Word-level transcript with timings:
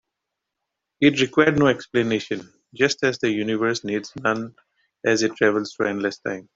It 0.99 1.21
required 1.21 1.59
no 1.59 1.67
explanation, 1.67 2.51
just 2.73 3.03
as 3.03 3.19
the 3.19 3.29
universe 3.29 3.83
needs 3.83 4.11
none 4.15 4.55
as 5.05 5.21
it 5.21 5.35
travels 5.35 5.75
through 5.75 5.89
endless 5.89 6.17
time. 6.17 6.49